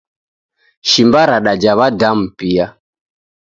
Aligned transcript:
Shimba 0.89 1.21
radaja 1.31 1.71
w`adamu 1.79 2.25
pia 2.37 2.65